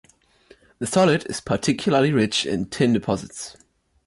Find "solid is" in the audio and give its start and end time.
0.87-1.39